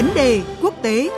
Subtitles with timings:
[0.00, 1.10] Vấn đề quốc tế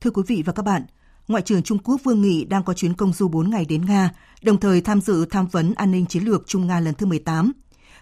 [0.00, 0.82] Thưa quý vị và các bạn,
[1.28, 4.10] Ngoại trưởng Trung Quốc Vương Nghị đang có chuyến công du 4 ngày đến Nga,
[4.42, 7.52] đồng thời tham dự tham vấn an ninh chiến lược Trung Nga lần thứ 18.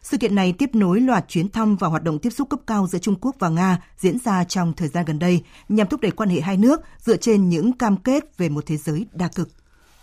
[0.04, 2.86] Sự kiện này tiếp nối loạt chuyến thăm và hoạt động tiếp xúc cấp cao
[2.86, 6.10] giữa Trung Quốc và Nga diễn ra trong thời gian gần đây nhằm thúc đẩy
[6.10, 9.48] quan hệ hai nước dựa trên những cam kết về một thế giới đa cực.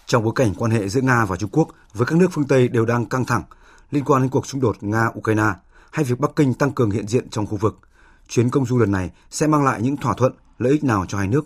[0.05, 2.67] Trong bối cảnh quan hệ giữa Nga và Trung Quốc với các nước phương Tây
[2.67, 3.43] đều đang căng thẳng
[3.91, 5.53] liên quan đến cuộc xung đột Nga-Ukraine
[5.91, 7.79] hay việc Bắc Kinh tăng cường hiện diện trong khu vực,
[8.27, 11.17] chuyến công du lần này sẽ mang lại những thỏa thuận, lợi ích nào cho
[11.17, 11.45] hai nước?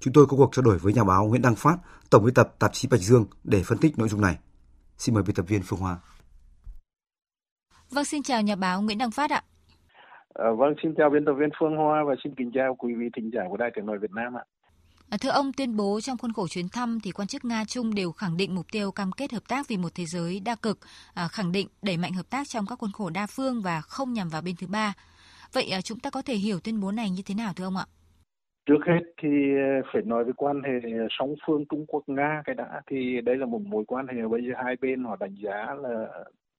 [0.00, 1.76] Chúng tôi có cuộc trao đổi với nhà báo Nguyễn Đăng Phát,
[2.10, 4.38] tổng biên tập tạp chí Bạch Dương để phân tích nội dung này.
[4.98, 5.98] Xin mời biên tập viên Phương Hoa.
[7.94, 9.42] Vâng, xin chào nhà báo Nguyễn Đăng Phát ạ.
[10.34, 13.06] À, vâng, xin chào biên tập viên Phương Hoa và xin kính chào quý vị
[13.16, 14.44] thính giả của Đài Tiếng nói Việt Nam ạ.
[15.10, 17.94] À, thưa ông, tuyên bố trong khuôn khổ chuyến thăm thì quan chức Nga Trung
[17.94, 20.78] đều khẳng định mục tiêu cam kết hợp tác vì một thế giới đa cực,
[21.14, 24.12] à, khẳng định đẩy mạnh hợp tác trong các khuôn khổ đa phương và không
[24.12, 24.94] nhằm vào bên thứ ba.
[25.52, 27.76] Vậy à, chúng ta có thể hiểu tuyên bố này như thế nào thưa ông
[27.76, 27.86] ạ?
[28.66, 30.88] Trước hết thì ờ, phải nói về quan hệ
[31.18, 34.40] song phương Trung Quốc Nga cái đã thì đây là một mối quan hệ bây
[34.42, 36.06] giờ hai bên họ đánh giá là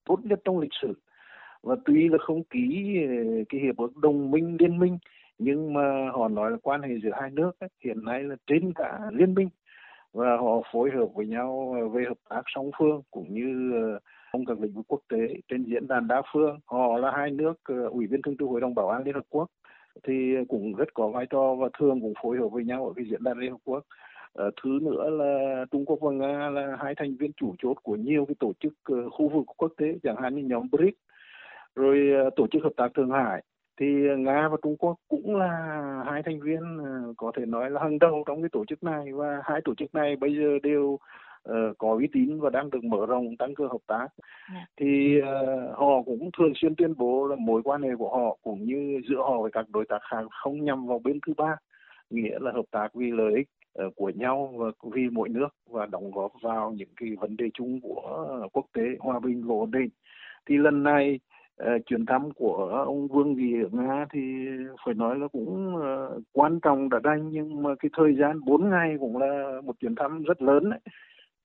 [0.05, 0.93] tốt nhất trong lịch sử
[1.63, 4.97] và tuy là không ký ờ, cái hiệp ước đồng minh liên minh
[5.37, 8.73] nhưng mà họ nói là quan hệ giữa hai nước ấy, hiện nay là trên
[8.73, 9.49] cả liên minh.
[10.13, 13.99] Và họ phối hợp với nhau ờ, về hợp tác song phương cũng như ờ,
[14.33, 16.59] trong các lĩnh vực quốc tế trên diễn đàn đa phương.
[16.65, 17.53] Họ là hai nước
[17.91, 19.49] ủy viên thường trực hội đồng bảo an liên hợp quốc.
[20.03, 23.05] Thì cũng rất có vai trò và thường cũng phối hợp với nhau ở cái
[23.05, 23.83] diễn đàn Liên Hợp Quốc.
[24.35, 28.25] Thứ nữa là Trung Quốc và Nga là hai thành viên chủ chốt của nhiều
[28.25, 28.73] cái tổ chức
[29.11, 30.97] khu vực quốc tế chẳng hạn như nhóm BRICS
[31.75, 33.43] rồi uh, tổ chức hợp tác Thượng Hải
[33.79, 33.85] thì
[34.17, 35.49] Nga và Trung Quốc cũng là
[36.05, 39.13] hai thành viên uh, có thể nói là hàng đầu trong cái tổ chức này
[39.13, 40.97] và hai tổ chức này bây giờ đều
[41.49, 44.11] uh, có uy tín và đang được mở rộng tăng cường hợp tác yeah.
[44.53, 44.65] Dạ.
[44.77, 48.63] thì uh, họ cũng thường xuyên tuyên bố là mối quan hệ của họ cũng
[48.63, 51.55] như giữa họ với các đối tác khác không nhằm vào bên thứ ba
[52.09, 53.47] nghĩa là hợp tác vì lợi ích
[53.87, 57.45] uh, của nhau và vì mỗi nước và đóng góp vào những cái vấn đề
[57.53, 59.89] chung của quốc tế hòa bình và ổn định
[60.45, 61.19] thì lần này
[61.57, 62.55] Ờ, chuyến thăm của
[62.85, 64.19] ông Vương Nghị ở Nga thì
[64.85, 68.69] phải nói là cũng ờ, quan trọng đã đành nhưng mà cái thời gian 4
[68.69, 70.79] ngày cũng là một chuyến thăm rất lớn đấy.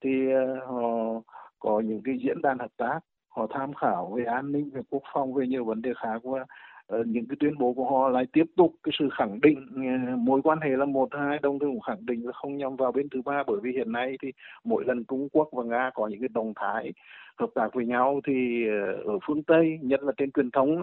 [0.04, 1.22] Thì ờ, họ
[1.58, 5.02] có những cái diễn đàn hợp tác, họ tham khảo về an ninh, về quốc
[5.14, 6.44] phòng, về nhiều vấn đề khác và
[7.06, 10.40] những cái tuyên bố của họ lại tiếp tục cái sự khẳng định uh, mối
[10.44, 13.08] quan hệ là một hai đồng thời cũng khẳng định là không nhằm vào bên
[13.08, 13.42] thứ ba.
[13.46, 14.32] Bởi vì hiện nay thì
[14.64, 16.92] mỗi lần Trung Quốc và Nga có những cái động thái
[17.38, 20.82] hợp tác với nhau thì uh, ở phương Tây nhất là trên truyền thống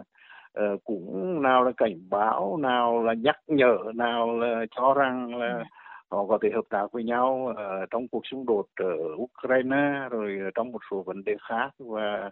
[0.83, 5.63] cũng nào là cảnh báo nào là nhắc nhở nào là cho rằng là
[6.11, 7.53] họ có thể hợp tác với nhau
[7.89, 11.69] trong cuộc xung đột ở Ukraine rồi trong một số vấn đề khác.
[11.79, 12.31] Và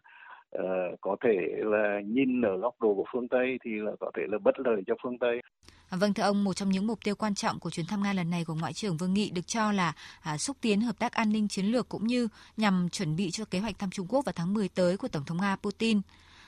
[0.59, 4.23] uh, có thể là nhìn ở góc độ của phương Tây thì là có thể
[4.27, 5.41] là bất lợi cho phương Tây.
[5.99, 8.29] Vâng thưa ông, một trong những mục tiêu quan trọng của chuyến thăm Nga lần
[8.29, 9.93] này của Ngoại trưởng Vương Nghị được cho là
[10.23, 12.27] à, xúc tiến hợp tác an ninh chiến lược cũng như
[12.57, 15.23] nhằm chuẩn bị cho kế hoạch thăm Trung Quốc vào tháng 10 tới của Tổng
[15.27, 16.01] thống Nga Putin.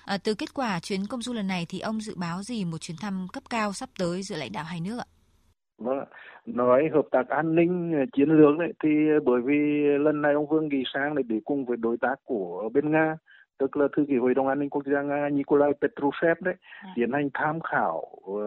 [0.06, 2.78] À, từ kết quả chuyến công du lần này thì ông dự báo gì một
[2.78, 5.08] chuyến thăm cấp cao sắp tới giữa lãnh đạo hai nước ạ?
[5.78, 6.06] Vâng
[6.46, 8.90] nói hợp tác an ninh ờ, chiến lược đấy thì
[9.26, 9.54] bởi vì
[10.00, 13.18] lần này ông Vương Nghị sang để để cùng với đối tác của bên Nga
[13.58, 16.94] tức là thư ký hội đồng an ninh quốc gia nga Nikolai Petrushev đấy à.
[16.96, 18.42] tiến hành tham khảo uh,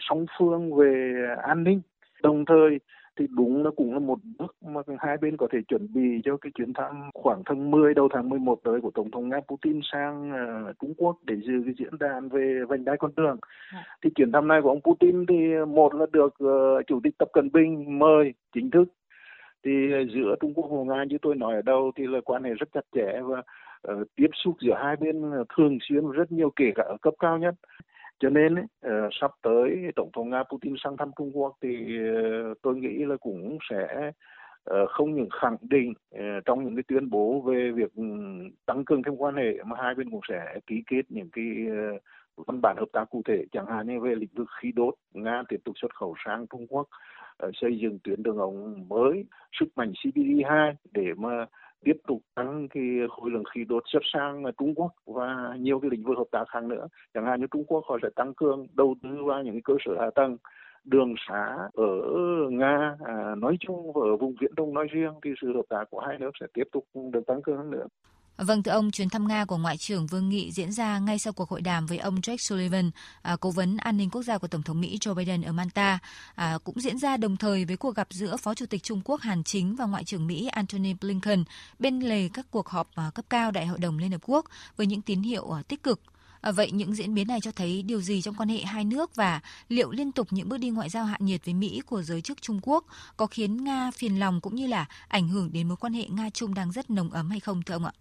[0.00, 1.80] song phương về an ninh
[2.22, 2.78] đồng thời
[3.18, 6.36] thì đúng là cũng là một bước mà hai bên có thể chuẩn bị cho
[6.36, 9.80] cái chuyến thăm khoảng tháng 10 đầu tháng 11 tới của tổng thống Nga Putin
[9.92, 13.36] sang uh, Trung Quốc để dự cái diễn đàn về vành đai con đường.
[13.72, 13.84] À.
[14.02, 15.34] Thì chuyến thăm này của ông Putin thì
[15.68, 18.84] một là được uh, chủ tịch Tập Cận Bình mời chính thức
[19.64, 19.70] thì
[20.14, 22.68] giữa Trung Quốc và Nga như tôi nói ở đâu thì là quan hệ rất
[22.72, 23.42] chặt chẽ và
[23.92, 27.14] uh, tiếp xúc giữa hai bên ờ, thường xuyên rất nhiều kể cả ở cấp
[27.18, 27.54] cao nhất.
[28.18, 32.58] Cho nên uh, sắp tới tổng thống nga putin sang thăm trung quốc thì uh,
[32.62, 34.10] tôi nghĩ là cũng sẽ
[34.70, 38.04] uh, không những khẳng định uh, trong những cái tuyên bố về việc ừ,
[38.66, 41.44] tăng cường thêm quan hệ mà hai bên cũng sẽ ký kết những cái
[42.36, 43.44] uh, văn bản hợp tác cụ thể.
[43.52, 46.66] Chẳng hạn như về lĩnh vực khí đốt nga tiếp tục xuất khẩu sang trung
[46.66, 46.88] quốc
[47.54, 49.24] xây dựng tuyến đường ống mới
[49.60, 51.46] sức mạnh cpd 2 để mà
[51.84, 55.90] tiếp tục tăng cái khối lượng khí đốt xuất sang Trung Quốc và nhiều cái
[55.90, 56.88] lĩnh vực hợp tác khác nữa.
[57.14, 59.92] Chẳng hạn như Trung Quốc họ sẽ tăng cường đầu tư vào những cơ sở
[60.00, 60.36] hạ tầng
[60.84, 61.86] đường xá ở
[62.50, 65.84] Nga à, nói chung và ở vùng Viễn Đông nói riêng thì sự hợp tác
[65.90, 67.86] của hai nước sẽ tiếp tục được tăng cường hơn nữa.
[68.36, 71.32] Vâng, thưa ông, chuyến thăm Nga của Ngoại trưởng Vương Nghị diễn ra ngay sau
[71.32, 72.90] cuộc hội đàm với ông Jake Sullivan,
[73.22, 75.98] à, cố vấn an ninh quốc gia của Tổng thống Mỹ Joe Biden ở Manta,
[76.34, 79.20] à, cũng diễn ra đồng thời với cuộc gặp giữa Phó Chủ tịch Trung Quốc
[79.20, 81.44] Hàn Chính và Ngoại trưởng Mỹ Antony Blinken
[81.78, 84.46] bên lề các cuộc họp à, cấp cao Đại hội đồng Liên Hợp Quốc
[84.76, 86.00] với những tín hiệu à, tích cực
[86.40, 89.16] À, vậy những diễn biến này cho thấy điều gì trong quan hệ hai nước
[89.16, 92.20] và liệu liên tục những bước đi ngoại giao hạ nhiệt với Mỹ của giới
[92.20, 92.84] chức Trung Quốc
[93.16, 96.54] có khiến Nga phiền lòng cũng như là ảnh hưởng đến mối quan hệ Nga-Trung
[96.54, 97.92] đang rất nồng ấm hay không thưa ông ạ?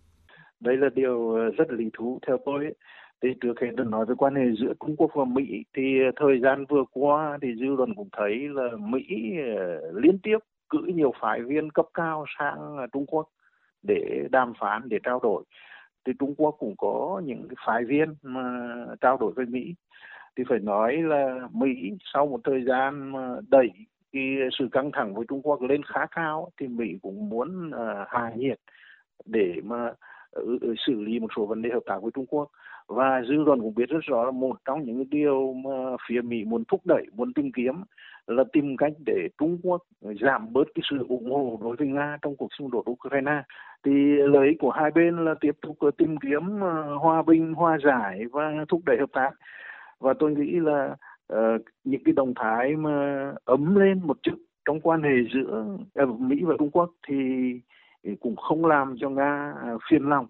[0.63, 2.73] Đây là điều ờ, rất lý thú theo tôi.
[3.21, 6.11] Thì trước hết được nói về quan hệ giữa Trung Quốc và Mỹ thì ờ,
[6.15, 9.03] thời gian vừa qua thì dư luận cũng thấy là Mỹ
[9.55, 10.37] ờ, liên tiếp
[10.69, 13.29] cử nhiều phái viên cấp cao sang Trung Quốc
[13.83, 15.43] để đàm phán để trao đổi
[16.05, 18.67] thì Trung Quốc cũng có những cái phái viên mà
[19.01, 19.75] trao đổi với Mỹ
[20.37, 23.69] thì phải nói là Mỹ sau một thời gian mà đẩy
[24.13, 28.07] cái sự căng thẳng với Trung Quốc lên khá cao thì Mỹ cũng muốn uh,
[28.07, 28.59] hạ nhiệt
[29.25, 29.97] để mà uh,
[30.33, 32.49] Ờ, ờ, xử lý một số vấn đề hợp tác với Trung Quốc.
[32.87, 36.43] Và dư luận cũng biết rất rõ là một trong những điều mà phía Mỹ
[36.43, 37.83] muốn thúc đẩy muốn tìm kiếm
[38.27, 39.81] là tìm cách để Trung Quốc
[40.21, 43.43] giảm bớt cái sự ủng hộ đối với Nga trong cuộc xung đột Ukraine.
[43.83, 46.41] Thì lợi ích của hai bên là tiếp tục ờ, tìm kiếm
[46.99, 49.29] hòa bình hòa giải và thúc đẩy hợp tác.
[49.99, 50.95] Và tôi nghĩ là
[51.33, 54.35] uh, những cái động thái mà ấm lên một chút
[54.65, 55.65] trong quan hệ giữa
[56.03, 57.15] uh, Mỹ và Trung Quốc thì
[58.21, 60.27] cũng không làm cho Nga à, phiền lòng.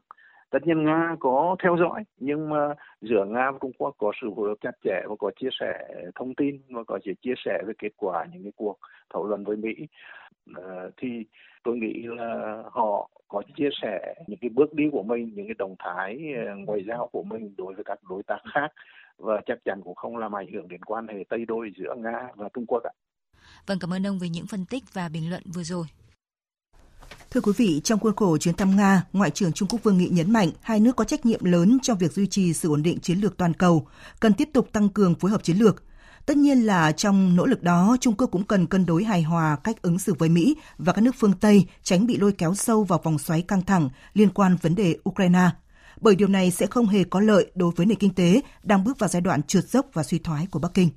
[0.53, 4.27] Tất nhiên nga có theo dõi nhưng mà giữa nga và trung quốc có sự
[4.35, 7.63] phối hợp chặt chẽ và có chia sẻ thông tin và có thể chia sẻ
[7.65, 8.77] về kết quả những cái cuộc
[9.13, 9.73] thảo luận với mỹ.
[10.55, 11.07] À, thì
[11.63, 15.55] tôi nghĩ là họ có chia sẻ những cái bước đi của mình những cái
[15.57, 18.67] động thái à, ngoại giao của mình đối với các đối tác khác
[19.17, 22.27] và chắc chắn cũng không làm ảnh hưởng đến quan hệ tây đôi giữa nga
[22.35, 22.93] và trung quốc ạ.
[23.67, 25.85] Vâng, cảm ơn ông về những phân tích và bình luận vừa rồi.
[27.33, 30.09] Thưa quý vị, trong khuôn khổ chuyến thăm Nga, Ngoại trưởng Trung Quốc Vương Nghị
[30.09, 32.99] nhấn mạnh hai nước có trách nhiệm lớn trong việc duy trì sự ổn định
[32.99, 33.87] chiến lược toàn cầu,
[34.19, 35.83] cần tiếp tục tăng cường phối hợp chiến lược.
[36.25, 39.57] Tất nhiên là trong nỗ lực đó, Trung Quốc cũng cần cân đối hài hòa
[39.63, 42.83] cách ứng xử với Mỹ và các nước phương Tây, tránh bị lôi kéo sâu
[42.83, 45.49] vào vòng xoáy căng thẳng liên quan vấn đề Ukraine.
[46.01, 48.99] Bởi điều này sẽ không hề có lợi đối với nền kinh tế đang bước
[48.99, 50.89] vào giai đoạn trượt dốc và suy thoái của Bắc Kinh.